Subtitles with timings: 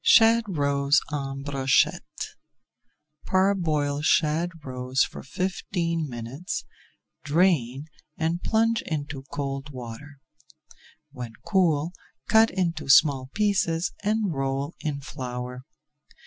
[0.03, 2.25] SHAD ROES EN BROCHETTE
[3.27, 6.65] Parboil shad roes for fifteen minutes,
[7.23, 7.85] drain,
[8.17, 10.17] and plunge into cold water.
[11.11, 11.93] When cool,
[12.27, 15.65] cut into small pieces and roll in flour.